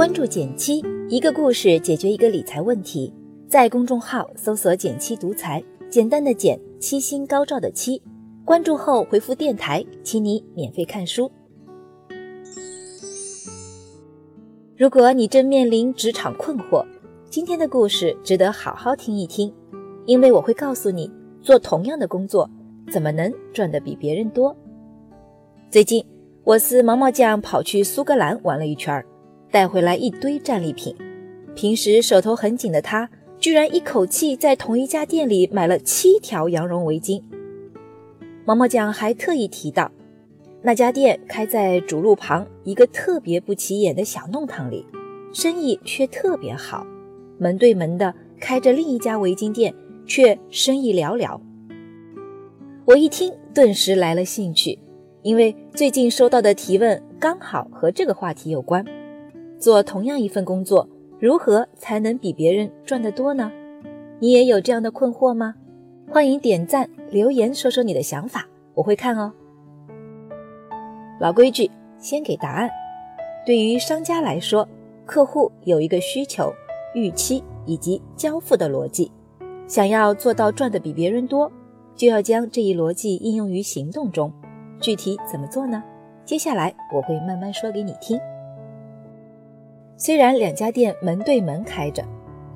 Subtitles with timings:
[0.00, 3.12] 关注减七，一个故事解决一个理财问题。
[3.46, 8.00] 在公众号搜索“减七独裁，简单的减，七星高照的七。
[8.42, 11.30] 关注后回复“电台”，请你免费看书。
[14.74, 16.82] 如果你正面临职场困惑，
[17.28, 19.52] 今天的故事值得好好听一听，
[20.06, 21.10] 因为我会告诉你，
[21.42, 22.48] 做同样的工作，
[22.90, 24.56] 怎么能赚得比别人多。
[25.70, 26.02] 最近，
[26.42, 29.04] 我司毛毛酱跑去苏格兰玩了一圈儿。
[29.50, 30.94] 带回来一堆战利品，
[31.54, 37.22] 平时手头很紧的他，居然一口气在同一家店里买了七条羊绒围巾。
[38.44, 39.90] 毛毛酱还特意提到，
[40.62, 44.86] 那家店开在主路旁一个特别不起眼的小弄堂里，
[45.32, 46.86] 生意却特别好，
[47.38, 49.74] 门对门的开着另一家围巾店，
[50.06, 51.40] 却生意寥寥。
[52.84, 54.78] 我一听，顿时来了兴趣，
[55.22, 58.84] 因为最近收到的提问刚好和这个话题有关。
[59.60, 63.52] 做同样一份工作，如何才能比别人赚得多呢？
[64.18, 65.54] 你也有这样的困惑吗？
[66.10, 69.30] 欢迎点赞留言说说你的想法，我会看哦。
[71.20, 72.70] 老规矩，先给答案。
[73.44, 74.66] 对于商家来说，
[75.04, 76.50] 客户有一个需求、
[76.94, 79.12] 预期以及交付的逻辑，
[79.66, 81.52] 想要做到赚得比别人多，
[81.94, 84.32] 就要将这一逻辑应用于行动中。
[84.80, 85.82] 具体怎么做呢？
[86.24, 88.18] 接下来我会慢慢说给你听。
[90.00, 92.02] 虽然两家店门对门开着，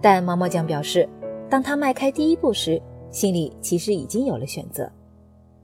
[0.01, 1.07] 但毛毛酱表示，
[1.51, 4.91] 当他迈开第一步时，心里其实已经有了选择。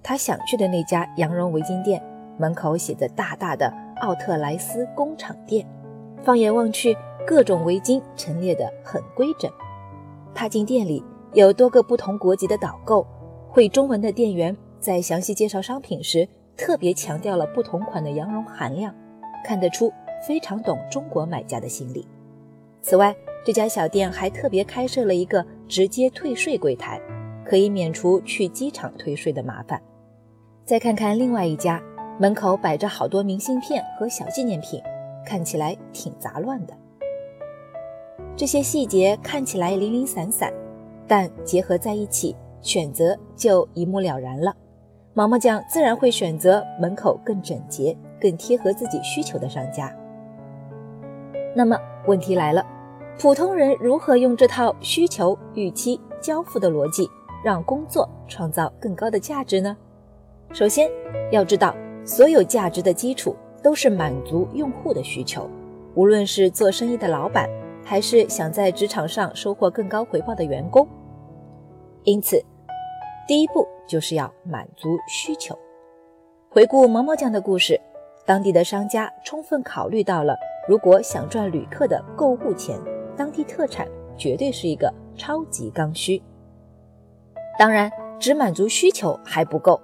[0.02, 2.02] 他想去的那家羊绒围巾店
[2.38, 5.66] 门口写着大大的“奥特莱斯工厂店”，
[6.22, 6.94] 放眼望去，
[7.26, 9.50] 各种围巾陈列得很规整。
[10.34, 13.06] 踏进店里，有多个不同国籍的导购，
[13.48, 18.94] 会中文的店员在详细介绍商品时，特别强调了不同款的羊绒含量，
[19.46, 19.90] 看得出。
[20.26, 22.06] 非常懂中国买家的心理。
[22.82, 27.00] 此外，这家小店还特别开设了一个直接退税柜台，
[27.44, 29.81] 可以免除去机场退税的麻烦。
[30.64, 31.82] 再看看另外一家，
[32.19, 34.81] 门口摆着好多明信片和小纪念品，
[35.26, 36.75] 看起来挺杂乱的。
[38.37, 40.52] 这些细节看起来零零散散，
[41.06, 44.54] 但结合在一起，选择就一目了然了。
[45.12, 49.94] 毛毛酱自然会选择门口更整洁、更贴合自己需求的商家。
[51.55, 52.65] 那么问题来了，
[53.19, 57.11] 普通人如何用这套需求、预期、交付的逻辑，
[57.44, 59.77] 让工作创造更高的价值呢？
[60.53, 60.88] 首先
[61.31, 61.75] 要知道，
[62.05, 65.49] 所有价值的基础都是满足用户的需求。
[65.97, 67.50] 无论是做生意的老板，
[67.84, 70.87] 还是想在职场上收获更高回报的员工，
[72.05, 72.41] 因此，
[73.27, 75.59] 第一步就是要满足需求。
[76.49, 77.81] 回顾毛毛酱的故事，
[78.25, 80.37] 当地的商家充分考虑到了。
[80.69, 82.78] 如果想赚旅客的购物钱，
[83.16, 86.22] 当地特产绝对是一个超级刚需。
[87.59, 89.81] 当然，只满足需求还不够。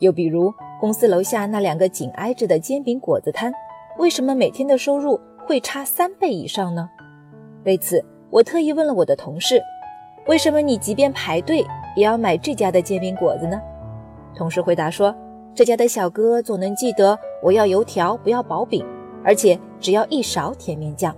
[0.00, 3.52] 又比如，公司楼下那两个紧挨着的煎饼果子摊，
[3.98, 6.88] 为什么每天的收入会差三倍以上呢？
[7.64, 9.62] 为此，我特意问了我的同事
[10.26, 11.64] ：“为什么你即便排队
[11.96, 13.60] 也要买这家的煎饼果子呢？”
[14.34, 15.14] 同事回答说
[15.54, 18.84] ：“这家的小哥总能记得我要油条，不要薄饼。”
[19.24, 21.16] 而且只要一勺甜面酱，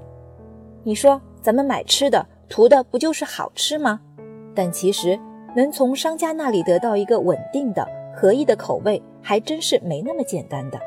[0.84, 4.00] 你说咱们买吃的图的不就是好吃吗？
[4.54, 5.18] 但其实
[5.54, 10.78] 能从商家那里得到一个稳定的、合意的口味，还真是没那么简单的。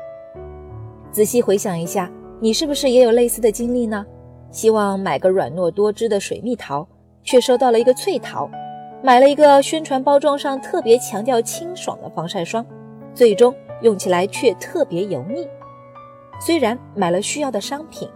[1.12, 2.10] 仔细回想一下，
[2.40, 4.04] 你是不是也有类似的经历呢？
[4.50, 6.86] 希望买个软糯多汁的水蜜桃，
[7.22, 8.48] 却收到了一个脆桃；
[9.02, 12.64] 买了一个宣传包装上特别强调清爽的防晒霜，
[13.14, 15.46] 最终用起来却特别油腻。
[16.40, 18.08] 虽然买了需要的商品，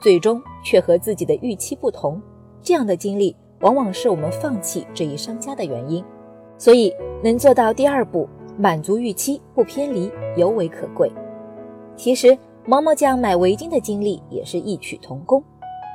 [0.00, 2.20] 最终却和自己的预期不同，
[2.60, 6.04] 这样的经历往往是我们放弃这一商家的原因。
[6.58, 8.28] 所以，能做到第二步，
[8.58, 11.08] 满足预期不偏离，尤为可贵。
[11.94, 12.36] 其实，
[12.66, 15.40] 毛毛酱买围巾的经历也是异曲同工。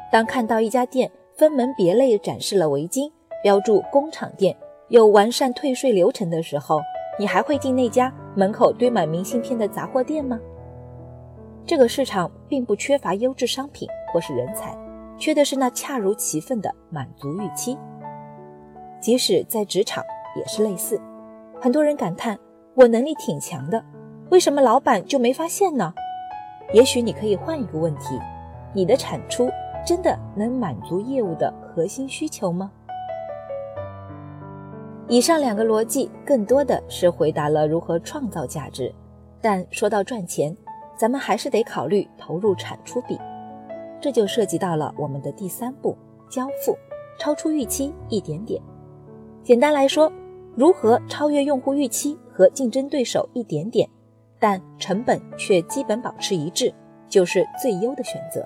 [0.10, 3.12] 当看到一家店分门别类展示了围巾，
[3.44, 4.56] 标注工厂店，
[4.88, 6.80] 有完善退税流程的时候，
[7.20, 10.40] 你还会进那家门口堆满明信片的杂货店吗？
[11.66, 14.78] 这个市场并不缺乏优质商品或是人才，
[15.18, 17.78] 缺的是那恰如其分的满足预期。
[19.00, 20.04] 即使在职场
[20.36, 21.00] 也是类似，
[21.62, 22.38] 很多人感叹
[22.76, 23.84] 我能力挺强的，
[24.30, 25.94] 为什么老板就没发现呢？
[26.74, 28.20] 也许你可以换一个问题：
[28.74, 29.50] 你的产出
[29.86, 32.72] 真的能满足业务的核心需求吗？
[35.08, 38.94] 以上两个逻辑更多的是回答了如何创造价值，
[39.42, 40.56] 但说到赚钱。
[40.96, 43.20] 咱们还是得考虑投入产出比。
[44.02, 45.98] 这就涉及到了我们的第三步
[46.30, 46.78] 交付，
[47.18, 48.62] 超出预期一点点。
[49.44, 50.12] 简单来说，
[50.56, 53.90] 如何超越用户预期和竞争对手一点点，
[54.40, 56.74] 但成本却基本保持一致，
[57.08, 58.46] 就是最优的选择。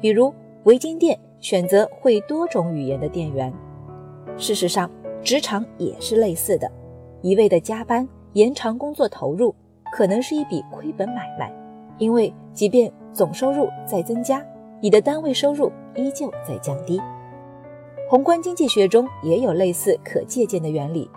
[0.00, 0.32] 比如
[0.64, 3.52] 围巾店选择会多种语言的店员。
[4.36, 4.88] 事实上，
[5.24, 6.70] 职场也是类似的，
[7.20, 9.52] 一味的加班延长工作投入，
[9.92, 11.52] 可能是一笔亏本买卖，
[11.98, 14.44] 因为即便总收入在增加，
[14.80, 17.00] 你的单位收入依旧在降低。
[18.08, 21.10] 宏观经济学中也有类似可借鉴的原理。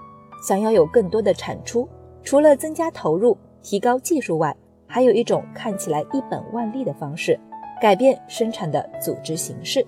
[0.45, 1.88] 想要有更多的产出，
[2.24, 4.57] 除了增加投入、提高技术外，
[4.88, 7.39] 还有一种看起来一本万利的方式：
[7.80, 9.86] 改变生产的组织形式。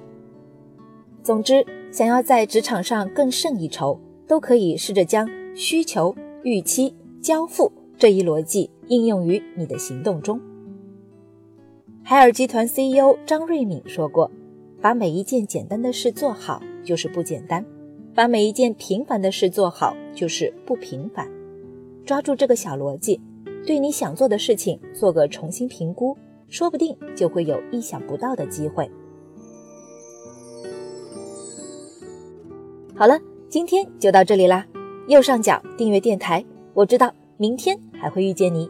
[1.23, 10.39] 总之，想要在职场上更胜一筹，都可以试着将需求、预期、交付这一逻辑应用于你的行动中。
[12.05, 14.29] 海尔集团 CEO 张瑞敏说过
[14.81, 17.63] ：“把每一件简单的事做好，就是不简单；
[18.13, 21.25] 把每一件平凡的事做好，就是不平凡。”
[22.05, 23.21] 抓住这个小逻辑，
[23.65, 26.17] 对你想做的事情做个重新评估，
[26.49, 28.91] 说不定就会有意想不到的机会。
[32.95, 33.17] 好了，
[33.47, 34.65] 今天就到这里啦。
[35.07, 38.69] 右上角订阅电台，我知道明天还会遇见你。